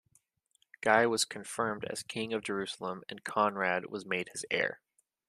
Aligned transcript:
Guy 0.81 1.05
was 1.05 1.25
confirmed 1.25 1.85
as 1.85 2.01
king 2.01 2.33
of 2.33 2.41
Jerusalem, 2.41 3.03
and 3.07 3.23
Conrad 3.23 3.85
was 3.91 4.03
made 4.03 4.29
his 4.29 4.43
heir. 4.49 4.81